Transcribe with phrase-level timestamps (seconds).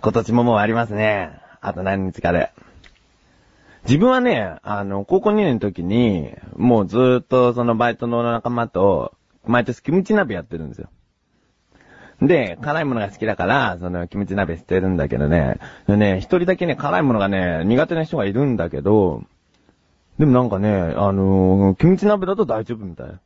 [0.00, 1.40] 今年ももうありますね。
[1.60, 2.52] あと何日かで。
[3.84, 9.14] 自分はね、あの、高校2年の時に、もうずーっとそのバイトの仲間と、
[9.44, 10.88] 毎年キムチ鍋やってるんですよ。
[12.22, 15.58] で、辛いものが好きだから、その、キムチ鍋してるんだけどね。
[15.86, 19.22] でね、一人だけね、辛いものがね、苦手な人がいるんだけど、
[20.18, 23.20] でもなんかね、あのーキムチ鍋だと大丈夫みたい。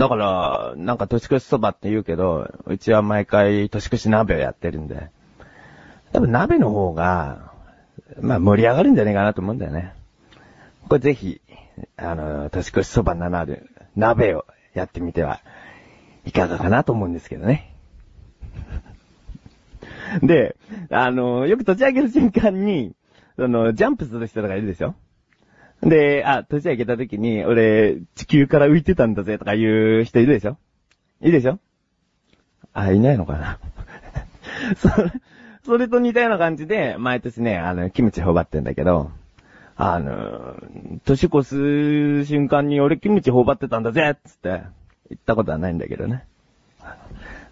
[0.00, 5.10] だから、なんか年越しそばって言うけど、うちは毎回年越し鍋をやってるんで。
[6.12, 7.52] 多分鍋の方が、
[8.18, 9.92] まあ盛り上がるんじゃねえかなと思うんだよね。
[10.88, 11.42] これぜひ、
[11.98, 15.40] あの、年越しそばならぬ鍋をやってみては
[16.24, 17.74] いかがかなと思うんですけどね。
[20.22, 20.56] で、
[20.88, 22.94] あの、よく立ち上げる瞬間に、
[23.36, 24.94] その、ジャンプする人とかいるでしょ？
[25.82, 30.58] で、あ、立ち上げた時に、俺、地球から浮いてたんだぜとか言う人いるでしょ？
[31.22, 31.58] いいでしょ？
[32.72, 33.58] あ、いないのかな？
[34.76, 35.12] それ、
[35.64, 39.10] それと似たような感じで、毎年ね、あの、キムチ頬張ってんだけど、
[39.76, 40.56] あの、
[41.06, 44.48] 年越す瞬間に俺キムチ頬張ってたんだぜっつって、
[45.08, 46.24] 言ったことはないんだけどね。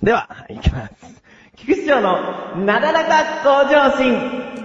[0.02, 1.22] では、行きます。
[1.56, 4.57] 菊池長のなだらか向上心。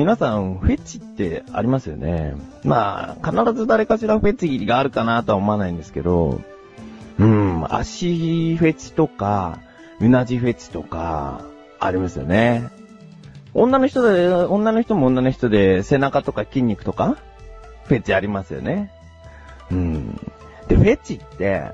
[0.00, 2.34] 皆さん、フェチってありますよね。
[2.64, 6.40] まあ、必ず誰かしらフェチがあるかなとは思わないんですけど、
[7.18, 9.58] うん、足フェチとか、
[10.00, 11.44] うなじフェチとか、
[11.78, 12.70] ありますよね。
[13.52, 17.18] 女の人で、女の人も女の人で背中とか筋肉とか、
[17.84, 18.90] フェチありますよね。
[19.70, 20.18] うん。
[20.66, 21.72] で、フェチって、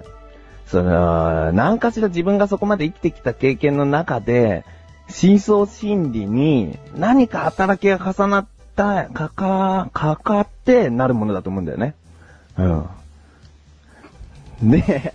[0.67, 4.65] その、何かしら自分がそこまで生きてきた経験の中で、
[5.09, 11.94] 深層心理に何か働きが重なった、かか、かかってなるものだと思うんだよね。
[12.59, 12.65] う
[14.65, 14.71] ん。
[14.71, 15.15] で、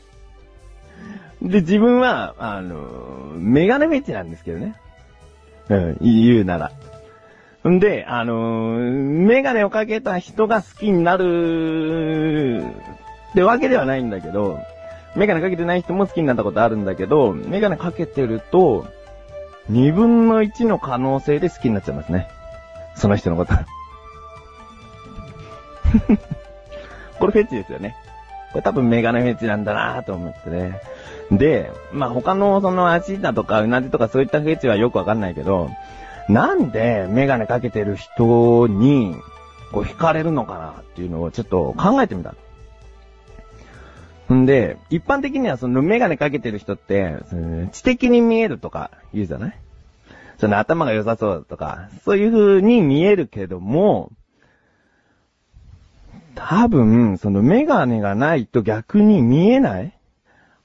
[1.41, 4.75] で、自分は、あの、メガネフェチなんですけどね。
[5.69, 6.71] うん、言うなら。
[7.69, 12.63] んで、あのメガネをかけた人が好きになる
[13.31, 14.59] ってわけではないんだけど、
[15.15, 18.87] メガネかけてない人も好きになったことあるんだけど、メガネかけてると、
[19.71, 22.27] 二分の一の可能性で好きになっちゃいますね。
[22.95, 23.53] その人のこと。
[27.19, 27.95] これフェチですよね。
[28.51, 30.81] これ多分メガネフェチなんだなと思ってね。
[31.31, 35.69] で、まあ、他のその足だとかうなじとかそういったフェチはよくわかんないけど、
[36.27, 39.15] なんでメガネかけてる人に、
[39.71, 42.33] こう惹かれるのかなっていうのをちょっと考えてみた。
[44.33, 47.17] んで、一般的にはそのメガネかけてる人って、
[47.71, 49.59] 知的に見えるとか言うじゃない？
[50.37, 54.11] その頭が良さそうとか、そういう風に見えるけども、
[56.35, 59.93] 多分、そのメガネがないと逆に見えない？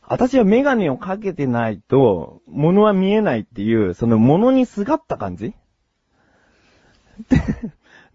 [0.08, 5.52] 私はメガネをかけてないと、物は見えないっていう、その物にすがった感じ？
[7.28, 7.40] で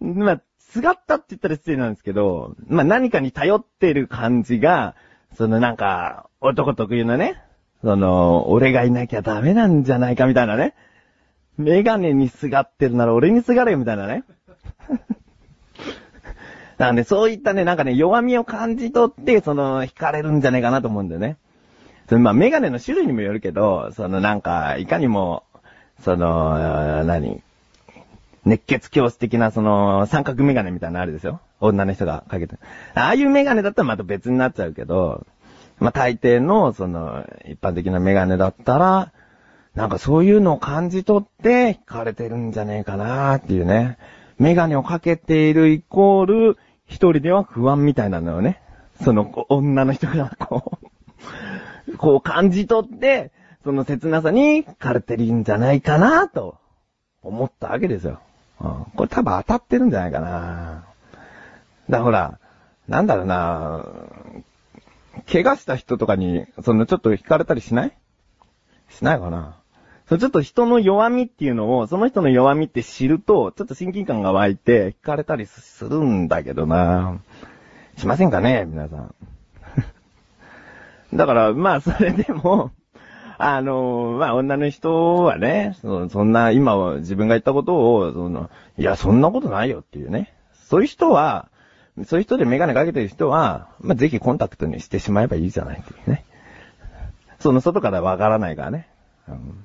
[0.00, 4.94] まあ、すがったって言ったら失礼なんですけど、まあ何かに頼ってる感じが、
[5.34, 7.42] そのなんか、男特有のね、
[7.82, 10.74] その、俺がいなきゃダメなんじゃないかみたいなね。
[11.58, 14.24] メガネにすがってるなら俺にすがれよみたいなね。
[16.78, 21.36] なんでそういったね、なんかね、弱みを感じ取って、その、惹かれるんじゃないかなと思うんだよね。
[22.08, 25.44] そのまあ、メガネの種類にもよるけど、そのなんか、いかにも、
[26.00, 27.42] その、何？
[28.44, 31.40] 熱血教師的な、その、三角メガネみたいなのあるですよ。
[31.60, 32.56] 女の人がかけて。
[32.94, 35.26] ああいうメガネだったらまた別になっちゃうけど、
[35.78, 39.12] まあ、大抵の、その、一般的なメガネだったら、
[39.74, 43.96] なんかそういうのを感じ取って惹かれてるんじゃねえかなーっていうね。
[44.38, 48.60] メガネをかけているイコール、一人では不安みたいなのをね、
[49.02, 50.78] その女の人がこ
[51.88, 53.32] う、こう感じ取って、
[53.64, 56.58] その切なさに惹かれてるんじゃないかなと
[57.22, 58.20] 思ったわけですよ。
[58.94, 60.84] これ多分当たってるんじゃないかな。
[61.88, 62.38] だからほら、
[62.88, 63.84] なんだろうな、
[65.30, 67.92] 怪我した人とかに、そのちょっと惹かれたりしない？
[68.88, 69.56] しないかな。
[70.08, 77.20] そちょっと人の弱みっていうのを、その人の弱みって知ると、ちょっと親近感が湧いて、惹かれたりするんだけどな。
[77.96, 79.14] しませんかね皆さん。
[81.16, 82.72] だから、まあ、それでも、
[83.44, 90.32] あの、まあ、女の人はね、そそんな、今は自分が言ったことを、その、いや、そんなことないよっていうね。
[90.68, 91.48] そういう人は、
[92.06, 96.24] そういう人でメガネかけてる人は、まあ、ぜひコンタクトにしてしまえばいいじゃないっていうね。
[97.40, 98.88] その外からわからないからね。
[99.28, 99.64] うん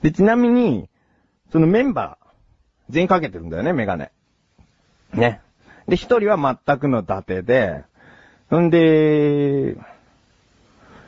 [0.00, 0.88] で、ちなみに、
[1.50, 2.26] そのメンバー、
[2.90, 4.12] 全員かけてるんだよね、メガネ。
[5.12, 5.40] ね。
[5.88, 7.82] で、一人は全くの伊達で、
[8.54, 9.76] んで、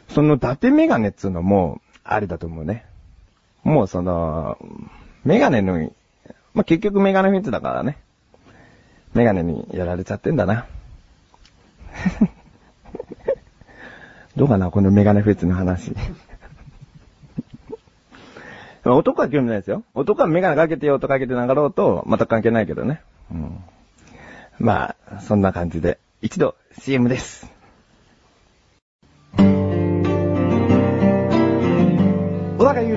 [0.08, 1.80] その伊達メガネっつうのも、
[2.10, 2.84] あれだと思うね。
[3.62, 4.58] もうその、
[5.24, 5.92] メガネの、
[6.54, 7.98] まあ、結局メガネフェンスだからね。
[9.14, 10.66] メガネにやられちゃってんだな。
[14.36, 15.94] どうかな、このメガネフェチの話。
[18.84, 19.84] 男は興味ないですよ。
[19.94, 23.02] 男はメガネかけてようとかけてなかろうと、また関係ないけどね。
[23.30, 23.62] うん。
[24.58, 27.59] まあ、そんな感じで、一度 CM です。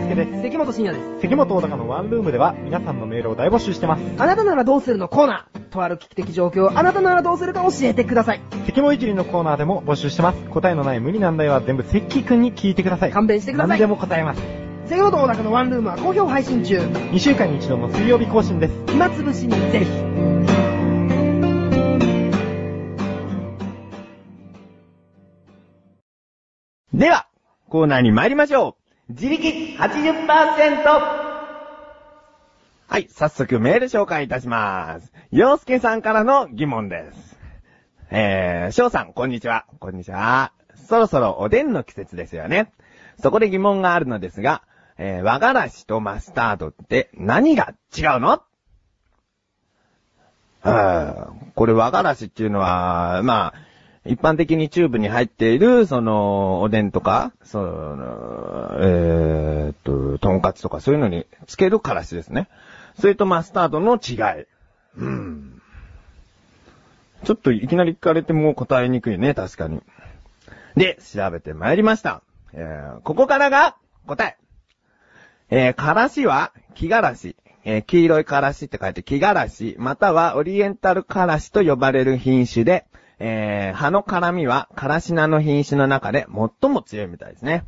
[0.03, 0.41] 介です。
[0.43, 1.21] 関本信也です。
[1.21, 4.01] 関本小高のワンルームでは皆さんのメールを大募集してます。
[4.17, 5.07] あなたならどうするの？
[5.07, 5.63] コーナー。
[5.73, 8.41] とある危機的状況、あなたならどうするか教えてください。
[8.67, 10.37] 関もいじりのコーナーでも募集してます。
[10.49, 13.11] 答えのない無理難題は全部関くんに聞いてください。
[13.11, 14.41] 勘弁してください何でも答えます。
[14.87, 16.77] 関本小高のワンルームは好評配信中。
[16.77, 18.73] 2週間に一度の水曜日更新です。
[18.87, 19.85] 暇つぶしにぜひ。
[26.93, 27.25] では、
[27.69, 28.82] コーナーに参りましょう。
[29.13, 30.83] 自力 80%!
[32.87, 35.13] はい、早速メール紹介いたします。
[35.29, 37.37] 洋介さんからの疑問です。
[38.09, 39.65] えー、翔さん、こんにちは。
[39.79, 40.51] こんにちは。
[40.87, 42.71] そろそろおでんの季節ですよね。
[43.21, 44.63] そこで疑問があるのですが、
[44.97, 48.41] えー、和がらしとマスタードって何が違うの？
[50.63, 53.72] あーこれ和がらしっていうのは、まあ、
[54.05, 62.49] 一般的にチューブに入っている、その、おでんとか、その、えーっと、とんかつとかそういうのにつけるからしですね。
[62.99, 64.45] それとマスタードの違い。
[64.97, 65.61] うん。
[67.23, 69.81] ちょっといきなり聞かれても答えにくいね、確かに。
[70.75, 72.21] で、調べてまいりました。
[72.51, 74.37] えー、ここからが答え。
[75.49, 77.37] えー、からしは、木からし。
[77.65, 82.85] えー黄色いからしって書いて木からし、またはオリエンタルからしと呼ばれる品種で、
[83.19, 86.27] えー葉の辛みはからし菜の品種の中で
[86.61, 87.65] 最も強いみたいですね。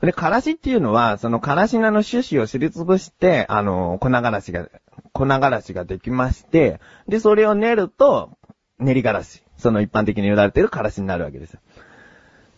[0.00, 4.68] で、からしっていうのは、そのからし菜の種子をすりつぶして、あの、粉がらしが、
[5.12, 8.30] 粉がらしができまして、で、それを練ると、
[8.78, 9.42] 練りがらし。
[9.56, 11.58] その一般的に売られているからしになるわけです。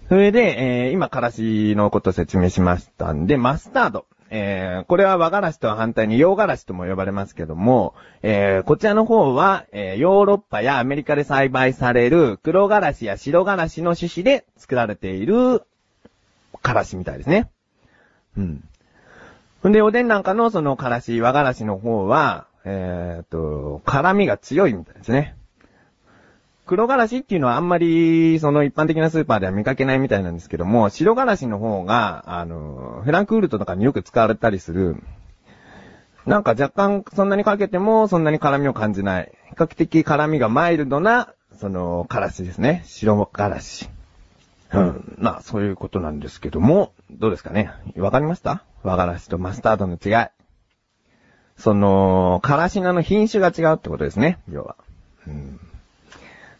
[0.08, 4.06] それで、えー今、からしのこと説明しましたんで、マスタード。
[4.30, 15.62] えーこれは和がらしとは反対に洋がらしとも呼ばれますけども、えーこちらの方は、えーヨーロッパやアメリカで栽培される黒がらしや白がらしの種子で作られている
[16.62, 17.50] からしみたいですね。
[18.36, 18.64] うん。
[19.68, 25.36] んで、おでんなんかのそのからし、和がらしの方は、えーっと、辛みが強いみたいですね。
[26.66, 35.02] 黒がらしっていうのはあんまり、その一般的なスーパーでは見かけないみたいなんですけども、白がらしの方が、あの、フランクフルトとかによく使われたりする、
[36.26, 39.32] なんか若干そんなにかけてもそんなに辛みを感じない。
[39.50, 42.82] 比較的辛みがマイルドな、その、からしですね。
[42.84, 43.88] 白がらし。
[44.72, 45.16] うん。
[45.18, 47.70] まあ、そういうことなんですけども、どうですかね。
[47.96, 48.64] わかりました？
[48.82, 50.26] 和がらしとマスタードの違い。
[51.56, 54.40] その、からし菜の品種が違うってことですね。
[54.50, 54.76] 要は。
[55.28, 55.60] うん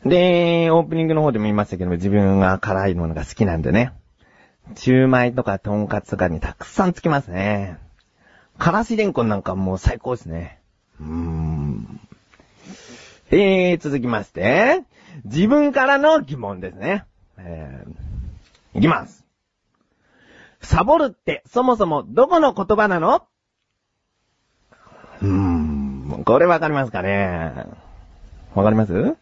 [0.09, 3.93] で、オープニングの方でも言いましたけども、自分が辛いものが好きなんでね。
[4.75, 7.79] シューマイとかトンカツとかにたくさんつきますね。
[8.59, 10.61] からしれんこんなんかもう最高ですね。
[11.01, 12.01] うーん。
[13.31, 14.85] えー、続きまして、
[15.25, 17.05] 自分からの疑問ですね。
[17.39, 19.25] えー、いきます。
[20.61, 23.27] サボるってそもそもどこの言葉なの？
[25.23, 27.67] うーん、これわかりますかね？
[28.55, 29.17] わかります？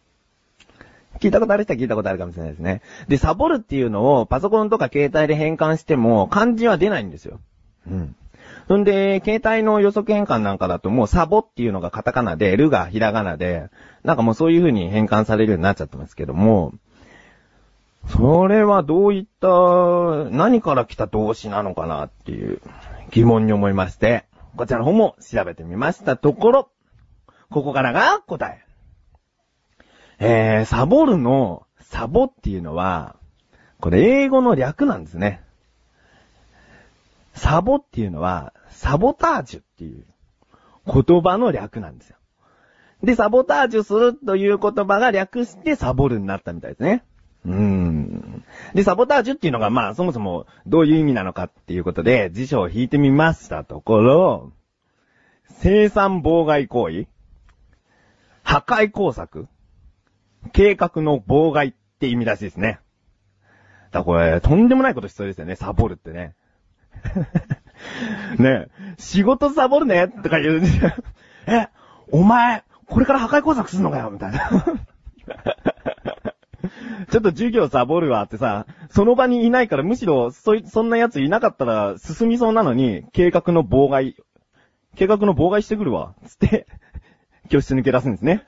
[1.25, 2.83] 聞いたことある人は聞いたことあるかもしれないですね。
[3.09, 7.41] で、サボるっていうのをパソコンとか携帯で変換しても漢字は出ないんですよ。
[7.89, 8.15] うん。
[8.69, 13.71] そんで、携帯の予測変換なんかだともうサボっていうのがカタカナで、ルがひらがなで、
[14.05, 16.75] なんかもうそういう風に変換されるようになっちゃってますけども、
[18.09, 19.49] それはどういった、
[20.31, 22.61] 何から来た動詞なのかなっていう
[23.11, 24.25] 疑問に思いまして、
[24.57, 26.69] こちらの方も調べてみましたところ、
[27.51, 28.64] ここからが答え。
[30.27, 33.17] えー、サボるの、サボっていうのは、
[33.79, 35.43] これ英語の略なんですね。
[37.35, 40.07] サボっていうのは、サボタージュっていう
[40.87, 42.17] 言葉の略なんですよ。
[43.03, 47.05] で、サボタージュするという言葉が略してサボるになったみたいですね。
[47.45, 48.45] うーん。
[48.73, 54.53] で、サボタージュっていうのが、まあ、そもそもどういう意味なのかっていうことで、辞書を引いてみましたところ、
[55.59, 57.07] 生産妨害行為
[58.43, 59.49] 破壊工作
[60.53, 62.81] 計画の妨害って意味らしいですね。
[63.91, 66.35] だからこれ、とんでもないことしそうですよね、サボるってね。
[68.39, 70.93] ねえ、仕事サボるねとか言うんですよ。
[71.47, 71.69] え、
[72.11, 74.51] お前、これから破壊工作すんのかよみたいな。
[77.11, 84.17] ちょっと授業サボるわってさ、その場にいないからむしろ、そ、そんな奴いなかったら進みそうなのに、計画の妨害、
[84.97, 86.15] 計画の妨害してくるわ。
[86.27, 86.67] つって、
[87.49, 88.43] 教室抜け出すんですね。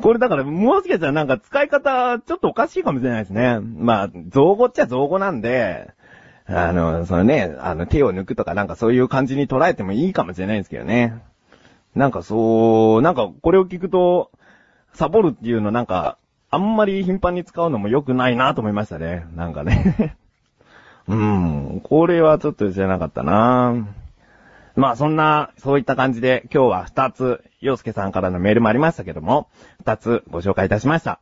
[0.00, 3.58] これだから、もしかしたらなんか使い方、ちょっとおかしいかもしれないですね。
[3.60, 5.90] まあ、造語っちゃ造語なんで、
[6.46, 11.20] あの、そのね、あの、手を抜くとかなんかそういう感じに捉えてもいいかもしれないですけどね。
[11.94, 14.30] なんかそう、なんかこれを聞くと、
[14.94, 16.18] サボるっていうのなんか、
[16.50, 19.26] あんまり頻繁に使うのも良くないなと思いましたね。
[19.34, 20.16] なんかね。
[21.08, 23.88] うん、これはちょっと知らなかったな
[24.74, 29.48] まあそんな、そういった感じで今日は二つ、洋介さんからのメールもありましたけども、
[29.80, 31.20] 二つご紹介いたしました。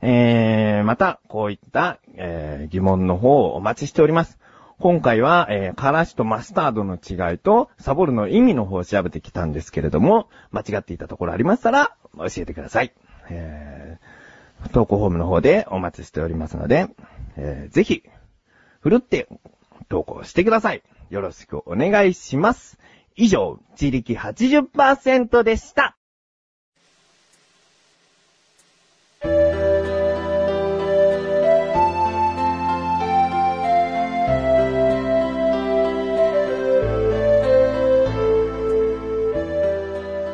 [0.00, 4.38] えー、また、こういった、えー、疑問の方をお待ちしております。
[4.78, 12.92] 今回は、えー、からしとマスタードの違いと、サボるの意味の方を調べてきたんですけれども、間違っていたところありましたら、教えてください。
[13.28, 16.88] えー、投稿フォームの方でお待ちしておりますので、
[17.36, 18.04] えー、ぜひ、
[18.80, 19.26] ふるって
[19.88, 20.82] 投稿してください。
[21.10, 22.78] よろしくお願いします。
[23.16, 25.96] 以上、自力80%でした。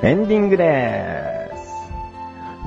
[0.03, 1.73] エンディングでーす。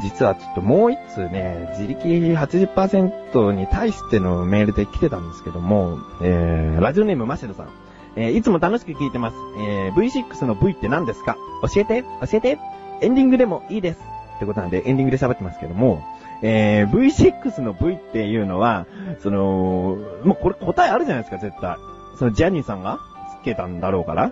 [0.02, 7.87] 実はちょっともう一通ね、自力80%に対してのメールで来てたんですけども、えー、ラジオネームマシェルさん。
[8.18, 9.38] えー、いつも楽しく聞いてます。
[9.60, 11.38] えー、V6 の V って何ですか？
[11.74, 12.60] 教えて教えて
[13.02, 14.00] エンディングでもいいです。
[14.38, 16.04] ってことなんで、エンディングで喋ってますけども、
[16.42, 18.86] えー、V6 の V っていうのは、
[19.20, 21.78] その、もうこれ答えあるじゃないですか、絶対。
[22.20, 23.00] そのジャニーさんが
[23.42, 24.32] つけたんだろうから。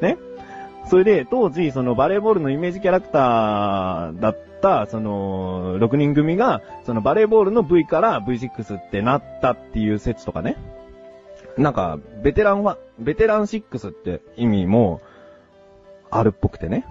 [0.00, 0.16] ね
[0.88, 10.56] それで、当時、そのバレーボールのイメージキャラクターだった、その、6人組が、そのバレーボールの V から V6 ってなったっていう説とかね。
[11.58, 15.00] なんか、ベテランは、ベテラン6って意味も、
[16.10, 16.86] あるっぽくてね。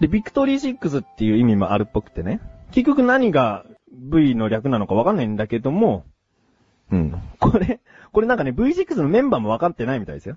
[0.00, 2.40] で、ビクトリー6っていう意味もあるっぽくてね。
[2.70, 6.04] 結局何が V の略なのかわかんないんだけども、
[6.90, 7.22] うん。
[7.38, 7.80] これ、
[8.12, 10.36] これなんかね、V6 のメンバーもわかってないみたいですよ。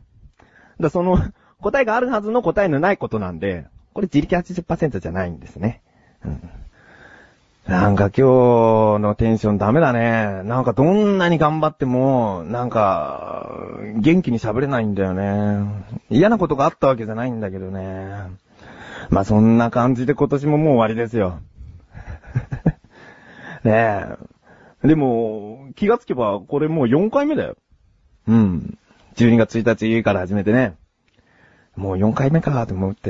[0.79, 1.17] だその、
[1.61, 5.81] 答えがあるはずの答えのないことなんで、これ自力80%じゃないんですね。
[6.25, 6.49] うん。
[7.71, 10.43] なんか今日のテンションダメだね。
[10.43, 13.49] なんかどんなに頑張っても、なんか、
[13.95, 15.85] 元気に喋れないんだよね。
[16.09, 18.27] 嫌なことがあったわけじゃないんだけどね。
[19.09, 21.39] まあそんな感じで今年ももう終わりですよ。
[23.63, 24.05] ね
[24.83, 24.87] え。
[24.89, 27.55] でも、気がつけばこれもう4回目だよ。
[28.27, 28.77] うん。
[29.15, 30.75] 12月1日から始めてね。
[31.75, 33.09] もう4回目かと思って、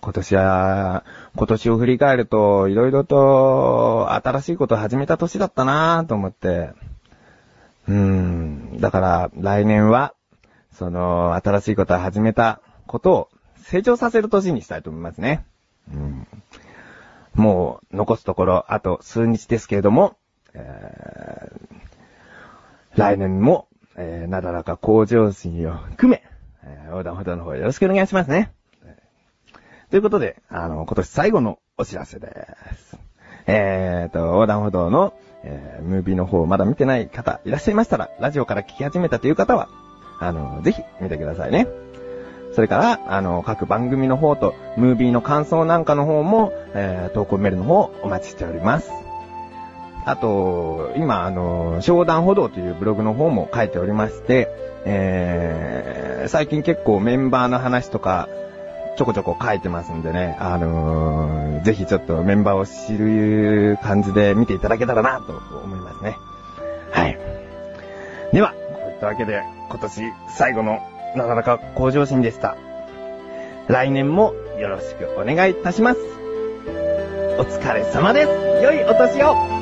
[0.00, 1.04] 今年は、
[1.36, 6.70] 今年を振り返ると、いろいろと新しいことを始めた年だったなと思って。
[7.86, 8.80] うん。
[8.80, 10.14] だから、来年は、
[10.72, 15.44] その、新しいことを始めたことを成長させる年にしたいと思いますね。
[15.92, 16.26] うん。
[17.34, 20.16] もう、残すところ、あと数日ですけれども、
[20.54, 26.27] えー、来年も、えー、なだらか向上心を含め、
[26.68, 28.52] えー横断歩道の方よろしくお願いしますね。
[29.90, 32.28] ということで、あの、今年最後のお知らせで
[32.76, 32.98] す。
[33.46, 39.68] えーと、横断歩道の、えームービーの方まだ見てない方いらっしゃいましたら、ラジオから聞き始めたという方は、
[40.20, 41.66] あの、ぜひ見てくださいね。
[42.54, 49.07] それから、あの、各番組の方と、ムービーの感想なんかの方も、えー投稿メールの方お待ちしております。
[50.08, 54.48] あと、今、あの、商談歩道というブログの方も書いておりまして、
[54.86, 58.26] えー、最近結構メンバーの話とか、
[58.96, 66.16] ちょこちょこ書いてますんでね、あのーぜひちょっとメンバーを知る感じで見ていただけたらなと思いますね。
[66.90, 67.18] はい。
[68.32, 70.80] では、こういったわけで、今年最後の
[71.16, 72.56] なかなか向上心でした。
[73.66, 76.00] 来年もよろしくお願いいたします。
[77.38, 78.30] お疲れ様です。
[78.62, 79.57] 良いお年を